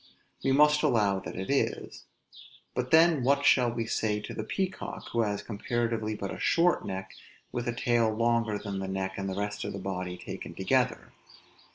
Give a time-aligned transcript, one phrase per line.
[0.43, 2.05] We must allow that it is.
[2.73, 6.83] But then what shall we say to the peacock, who has comparatively but a short
[6.83, 7.11] neck,
[7.51, 11.13] with a tail longer than the neck and the rest of the body taken together?